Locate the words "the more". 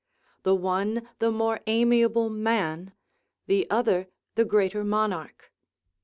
1.19-1.59